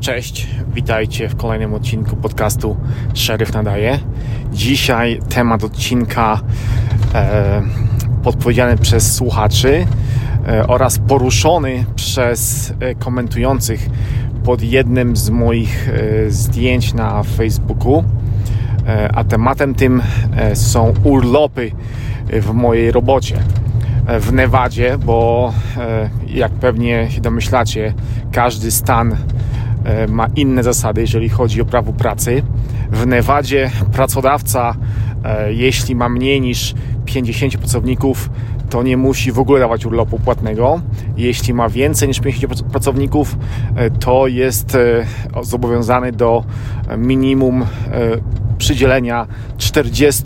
[0.00, 2.76] Cześć, witajcie w kolejnym odcinku podcastu
[3.14, 3.98] Szeryf Nadaje.
[4.52, 6.40] Dzisiaj temat odcinka
[7.14, 7.62] e,
[8.22, 9.86] podpowiedziany przez słuchaczy
[10.48, 13.90] e, oraz poruszony przez e, komentujących
[14.44, 18.04] pod jednym z moich e, zdjęć na Facebooku.
[18.86, 20.02] E, a tematem tym
[20.36, 21.72] e, są urlopy
[22.32, 23.38] w mojej robocie
[24.20, 25.52] w Nevadzie, bo
[26.26, 27.94] jak pewnie się domyślacie,
[28.32, 29.16] każdy stan
[30.08, 32.42] ma inne zasady, jeżeli chodzi o prawo pracy.
[32.92, 34.74] W Nevadzie pracodawca,
[35.24, 36.74] e, jeśli ma mniej niż
[37.04, 38.30] 50 pracowników,
[38.70, 40.80] to nie musi w ogóle dawać urlopu płatnego.
[41.16, 43.38] Jeśli ma więcej niż 50 pracowników,
[44.00, 44.76] to jest
[45.42, 46.44] zobowiązany do
[46.98, 47.64] minimum
[48.58, 49.26] przydzielenia
[49.58, 50.22] 40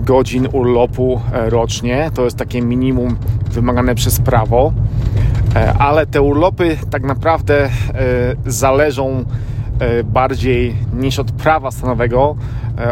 [0.00, 2.10] godzin urlopu rocznie.
[2.14, 3.16] To jest takie minimum
[3.50, 4.72] wymagane przez prawo.
[5.78, 7.70] Ale te urlopy tak naprawdę
[8.46, 9.24] zależą
[10.04, 12.36] bardziej niż od prawa stanowego,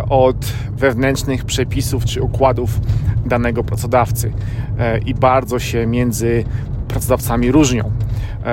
[0.08, 2.80] od wewnętrznych przepisów czy układów
[3.26, 4.32] danego pracodawcy
[5.06, 6.44] i bardzo się między
[6.88, 7.90] pracodawcami różnią.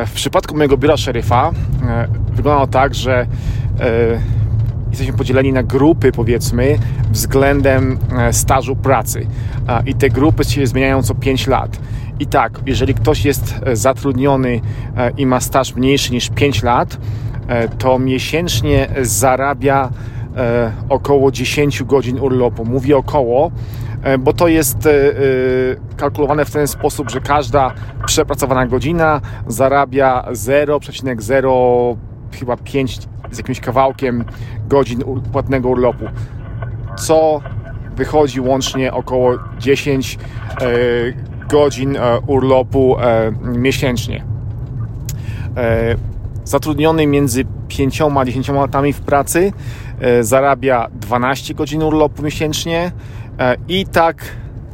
[0.05, 1.51] W przypadku mojego biura szeryfa
[2.33, 3.27] wyglądało tak, że
[4.89, 6.77] jesteśmy podzieleni na grupy, powiedzmy,
[7.11, 7.97] względem
[8.31, 9.27] stażu pracy.
[9.85, 11.79] I te grupy się zmieniają co 5 lat.
[12.19, 14.61] I tak, jeżeli ktoś jest zatrudniony
[15.17, 16.97] i ma staż mniejszy niż 5 lat,
[17.77, 19.89] to miesięcznie zarabia
[20.89, 22.65] około 10 godzin urlopu.
[22.65, 23.51] Mówię około,
[24.19, 24.77] bo to jest
[25.97, 27.73] kalkulowane w ten sposób, że każda
[28.05, 31.95] przepracowana godzina zarabia 0,0
[32.39, 32.99] chyba 5
[33.31, 34.25] z jakimś kawałkiem
[34.67, 36.05] godzin płatnego urlopu,
[36.97, 37.41] co
[37.95, 40.17] wychodzi łącznie około 10
[41.49, 42.95] godzin urlopu
[43.41, 44.23] miesięcznie.
[46.43, 49.53] Zatrudniony między 5 a 10 latami w pracy
[50.21, 52.91] zarabia 12 godzin urlopu miesięcznie
[53.67, 54.23] i tak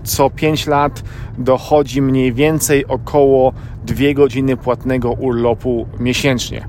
[0.03, 1.03] co 5 lat
[1.38, 3.53] dochodzi mniej więcej około
[3.86, 6.68] 2 godziny płatnego urlopu miesięcznie.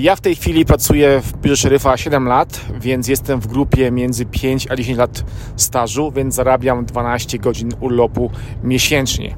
[0.00, 4.26] Ja w tej chwili pracuję w biurze szeryfa 7 lat, więc jestem w grupie między
[4.26, 5.24] 5 a 10 lat
[5.56, 8.30] stażu, więc zarabiam 12 godzin urlopu
[8.62, 9.34] miesięcznie.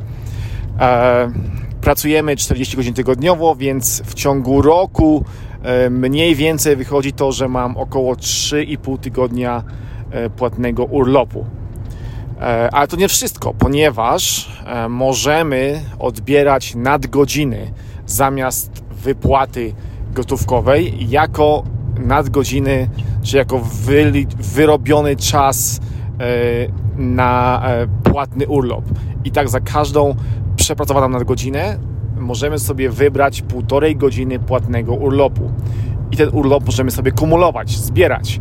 [1.80, 5.24] Pracujemy 40 godzin tygodniowo, więc w ciągu roku
[5.90, 9.64] mniej więcej wychodzi to, że mam około 3,5 tygodnia
[10.36, 11.46] płatnego urlopu.
[12.72, 14.52] Ale to nie wszystko, ponieważ
[14.88, 17.72] możemy odbierać nadgodziny
[18.06, 19.74] zamiast wypłaty
[20.14, 21.62] gotówkowej jako
[21.98, 22.88] nadgodziny,
[23.22, 25.80] czy jako wy, wyrobiony czas
[26.96, 27.62] na
[28.02, 28.84] płatny urlop.
[29.24, 30.14] I tak za każdą
[30.56, 31.78] przepracowaną nadgodzinę
[32.18, 35.50] możemy sobie wybrać półtorej godziny płatnego urlopu.
[36.12, 38.40] I ten urlop możemy sobie kumulować, zbierać.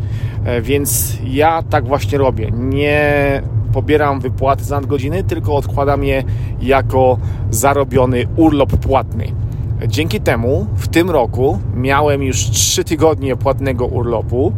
[0.62, 2.52] Więc ja tak właśnie robię.
[2.52, 3.42] Nie
[3.74, 6.24] pobieram wypłaty za nadgodziny, tylko odkładam je
[6.62, 7.18] jako
[7.52, 9.28] zarobiony urlop płatny.
[9.88, 14.54] Dzięki temu w tym roku miałem już 3 tygodnie płatnego urlopu,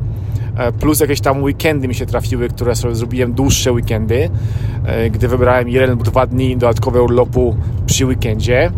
[0.79, 4.29] plus jakieś tam weekendy mi się trafiły, które sobie zrobiłem dłuższe weekendy,
[5.11, 7.55] gdy wybrałem jeden lub dwa dni dodatkowe urlopu
[7.85, 8.71] przy weekendzie.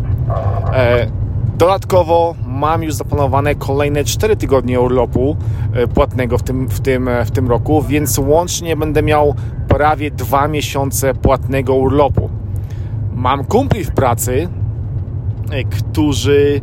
[1.57, 5.35] Dodatkowo mam już zaplanowane kolejne 4 tygodnie urlopu
[5.93, 9.35] płatnego w tym, w tym, w tym roku, więc łącznie będę miał
[9.67, 12.29] prawie 2 miesiące płatnego urlopu.
[13.13, 14.47] Mam kumpli w pracy,
[15.71, 16.61] którzy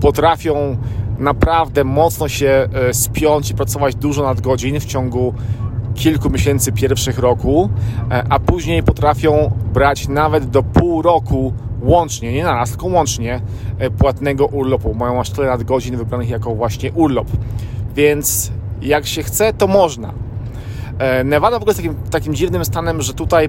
[0.00, 0.76] potrafią
[1.18, 5.34] naprawdę mocno się spiąć i pracować dużo nadgodzin w ciągu
[5.94, 7.70] kilku miesięcy pierwszych roku,
[8.28, 11.52] a później potrafią brać nawet do pół roku
[11.82, 13.40] łącznie, nie na raz, tylko łącznie
[13.98, 14.94] płatnego urlopu.
[14.94, 17.28] Mają aż tyle nadgodzin wybranych jako właśnie urlop.
[17.94, 18.52] Więc
[18.82, 20.12] jak się chce, to można.
[21.24, 23.48] Nevada w ogóle jest takim, takim dziwnym stanem, że tutaj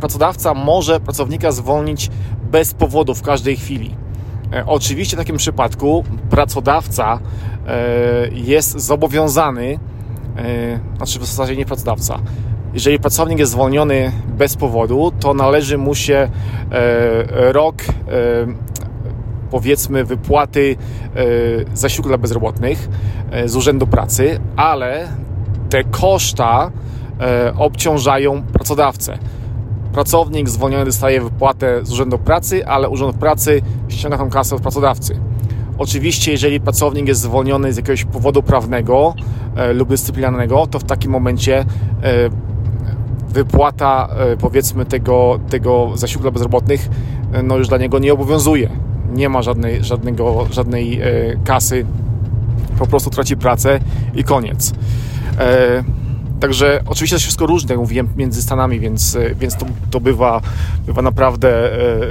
[0.00, 2.10] pracodawca może pracownika zwolnić
[2.50, 3.96] bez powodu w każdej chwili.
[4.66, 7.18] Oczywiście w takim przypadku pracodawca
[8.32, 9.78] jest zobowiązany,
[10.96, 12.18] znaczy w zasadzie nie pracodawca.
[12.74, 16.28] Jeżeli pracownik jest zwolniony bez powodu, to należy mu się
[17.30, 17.82] rok
[19.50, 20.76] powiedzmy wypłaty
[21.74, 22.88] zasiłku dla bezrobotnych
[23.46, 25.08] z Urzędu Pracy, ale
[25.72, 26.70] te koszta
[27.58, 29.18] obciążają pracodawcę.
[29.92, 35.16] Pracownik zwolniony dostaje wypłatę z Urzędu Pracy, ale Urząd Pracy ściąga tą kasę od pracodawcy.
[35.78, 39.14] Oczywiście, jeżeli pracownik jest zwolniony z jakiegoś powodu prawnego
[39.56, 41.64] e, lub dyscyplinarnego, to w takim momencie e,
[43.28, 46.88] wypłata e, powiedzmy tego, tego zasiłku dla bezrobotnych
[47.42, 48.70] no już dla niego nie obowiązuje.
[49.12, 51.00] Nie ma żadnej, żadnego, żadnej
[51.44, 51.86] kasy
[52.78, 53.80] po prostu traci pracę
[54.14, 54.72] i koniec.
[55.38, 55.84] E,
[56.42, 60.00] Także oczywiście to jest wszystko różne, jak mówiłem, między Stanami, więc, e, więc to, to
[60.00, 60.40] bywa,
[60.86, 62.02] bywa naprawdę, e,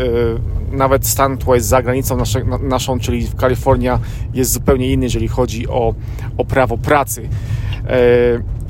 [0.71, 3.99] e, nawet stan tutaj za granicą nasze, na, naszą, czyli Kalifornia,
[4.33, 5.93] jest zupełnie inny, jeżeli chodzi o,
[6.37, 7.29] o prawo pracy.
[7.87, 7.97] E,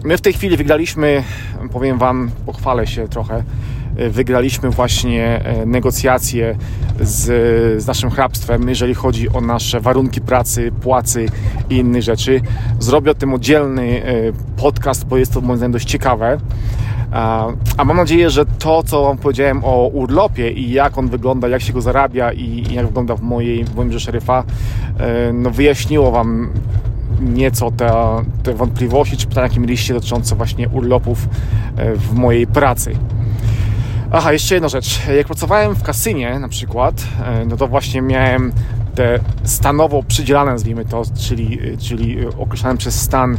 [0.04, 1.24] my w tej chwili wygraliśmy,
[1.72, 3.44] powiem Wam, pochwalę się trochę,
[3.98, 6.58] e, wygraliśmy właśnie negocjacje
[7.02, 7.24] z,
[7.84, 11.26] z naszym hrabstwem, jeżeli chodzi o nasze warunki pracy, płacy
[11.72, 12.42] i inne rzeczy.
[12.80, 14.14] Zrobię o tym oddzielny e,
[14.58, 16.38] podcast, bo jest to moim zdaniem dość ciekawe.
[17.12, 17.48] A,
[17.86, 21.74] mam nadzieję, że to, co Wam powiedziałem o urlopie i jak on wygląda, jak się
[21.74, 24.44] go zarabia i, jak wygląda w, mojej, w moim biurze szeryfa,
[25.34, 26.50] no wyjaśniło Wam
[27.22, 27.94] nieco te,
[28.44, 31.28] te wątpliwości czy pytania, jakie mieliście dotyczące właśnie urlopów
[31.96, 32.96] w mojej pracy.
[34.12, 35.08] Aha, jeszcze jedna rzecz.
[35.18, 37.04] Jak pracowałem w kasynie na przykład,
[37.48, 38.52] no to właśnie miałem
[38.96, 43.38] te stanowo przydzielane, nazwijmy to, czyli, czyli określane przez stan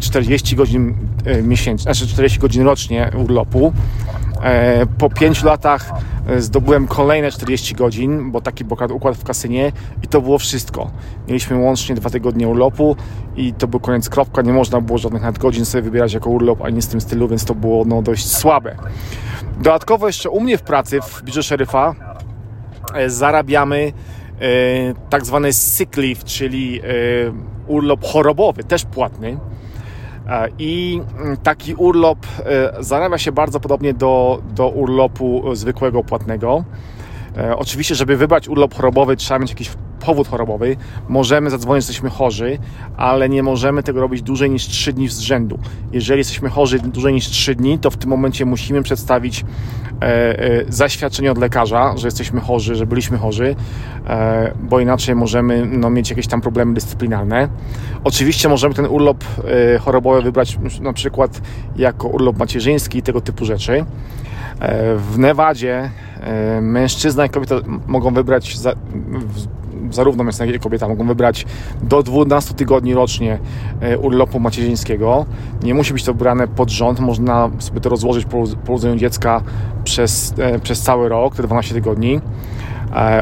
[0.00, 0.94] 40 godzin
[1.42, 3.72] miesięcznie, znaczy 40 godzin rocznie urlopu.
[4.98, 5.90] Po 5 latach
[6.38, 10.90] zdobyłem kolejne 40 godzin, bo taki był układ w kasynie i to było wszystko.
[11.26, 12.96] Mieliśmy łącznie dwa tygodnie urlopu
[13.36, 16.82] i to był koniec kropka, nie można było żadnych nadgodzin sobie wybierać jako urlop, ani
[16.82, 18.76] z tym stylu, więc to było no, dość słabe.
[19.56, 21.94] Dodatkowo jeszcze u mnie w pracy, w biurze szeryfa,
[23.06, 23.92] zarabiamy
[25.10, 26.80] tak zwany sick leave, czyli
[27.66, 29.38] urlop chorobowy, też płatny.
[30.58, 31.00] I
[31.42, 32.26] taki urlop
[32.80, 36.64] zarabia się bardzo podobnie do, do urlopu zwykłego płatnego.
[37.56, 40.76] Oczywiście, żeby wybrać urlop chorobowy, trzeba mieć jakiś powód chorobowy.
[41.08, 42.58] Możemy zadzwonić, że jesteśmy chorzy,
[42.96, 45.58] ale nie możemy tego robić dłużej niż 3 dni z rzędu.
[45.92, 49.44] Jeżeli jesteśmy chorzy dłużej niż 3 dni, to w tym momencie musimy przedstawić
[50.02, 53.56] e, e, zaświadczenie od lekarza, że jesteśmy chorzy, że byliśmy chorzy,
[54.06, 57.48] e, bo inaczej możemy no, mieć jakieś tam problemy dyscyplinarne.
[58.04, 59.24] Oczywiście możemy ten urlop
[59.74, 61.40] e, chorobowy wybrać na przykład
[61.76, 63.84] jako urlop macierzyński i tego typu rzeczy.
[64.60, 67.54] E, w Nevadzie e, mężczyzna i kobieta
[67.86, 68.72] mogą wybrać za,
[69.90, 71.46] zarówno mężczyzna, jak i kobieta mogą wybrać
[71.82, 73.38] do 12 tygodni rocznie
[74.02, 75.26] urlopu macierzyńskiego.
[75.62, 79.42] Nie musi być to brane pod rząd, można sobie to rozłożyć po, urodzeniu dziecka
[79.84, 82.20] przez, przez cały rok, te 12 tygodni.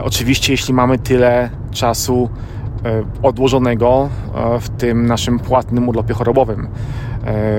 [0.03, 2.29] Oczywiście, jeśli mamy tyle czasu
[3.23, 4.09] odłożonego
[4.61, 6.69] w tym naszym płatnym urlopie chorobowym,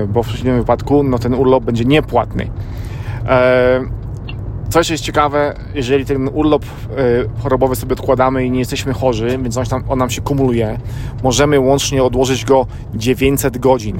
[0.08, 2.50] bo w przeciwnym wypadku no, ten urlop będzie niepłatny.
[4.70, 6.64] Co jeszcze jest ciekawe, jeżeli ten urlop
[7.42, 10.78] chorobowy sobie odkładamy i nie jesteśmy chorzy, więc on, tam, on nam się kumuluje,
[11.22, 13.98] możemy łącznie odłożyć go 900 godzin.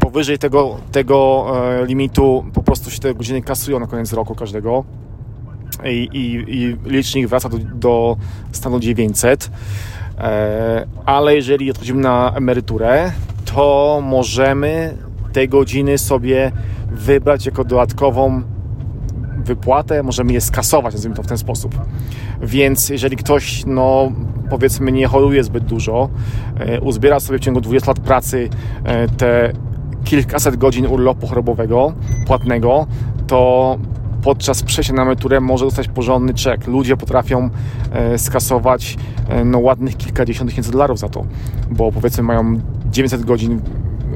[0.00, 1.46] Powyżej tego, tego
[1.86, 4.84] limitu po prostu się te godziny kasują na koniec roku każdego
[5.84, 8.16] i, i, i licznik wraca do, do
[8.52, 9.50] stanu 900.
[11.06, 13.12] Ale jeżeli odchodzimy na emeryturę,
[13.54, 14.96] to możemy
[15.32, 16.52] te godziny sobie
[16.90, 18.42] wybrać jako dodatkową
[19.44, 21.74] wypłatę, możemy je skasować, nazwijmy to w ten sposób.
[22.42, 24.12] Więc jeżeli ktoś, no
[24.50, 26.08] powiedzmy, nie choruje zbyt dużo,
[26.82, 28.48] uzbiera sobie w ciągu 20 lat pracy
[29.16, 29.52] te
[30.04, 31.92] kilkaset godzin urlopu chorobowego,
[32.26, 32.86] płatnego,
[33.26, 33.78] to
[34.22, 36.66] podczas przejścia na emeryturę może dostać porządny czek.
[36.66, 37.50] Ludzie potrafią
[38.16, 38.96] skasować
[39.44, 41.24] no, ładnych kilkadziesiąt tysięcy dolarów za to,
[41.70, 42.60] bo powiedzmy mają
[42.90, 43.60] 900 godzin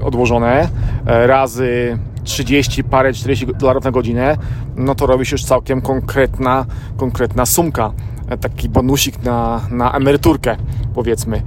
[0.05, 0.69] odłożone
[1.05, 4.37] razy 30 parę, 40 dolarów na godzinę,
[4.77, 6.67] no to robi się już całkiem konkretna,
[6.97, 7.93] konkretna sumka.
[8.41, 10.57] Taki bonusik na, na emeryturkę,
[10.95, 11.43] powiedzmy.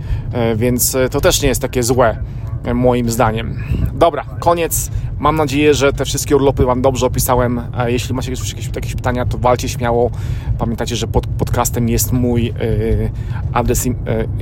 [0.55, 2.17] Więc to też nie jest takie złe
[2.73, 3.63] moim zdaniem.
[3.93, 4.91] Dobra, koniec.
[5.19, 7.61] Mam nadzieję, że te wszystkie urlopy Wam dobrze opisałem.
[7.87, 10.11] Jeśli macie jakieś, jakieś, jakieś pytania, to walcie śmiało.
[10.57, 13.11] Pamiętajcie, że pod podcastem jest mój yy,
[13.53, 13.87] adres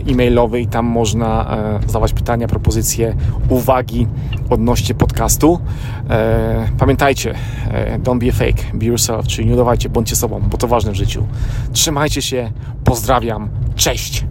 [0.07, 1.57] e-mailowy i tam można
[1.88, 3.15] zadawać pytania, propozycje,
[3.49, 4.07] uwagi
[4.49, 5.59] odnośnie podcastu.
[6.77, 7.35] Pamiętajcie,
[8.03, 10.95] don't be a fake, be yourself, czyli nie udawajcie, bądźcie sobą, bo to ważne w
[10.95, 11.27] życiu.
[11.73, 12.51] Trzymajcie się,
[12.83, 14.25] pozdrawiam, cześć!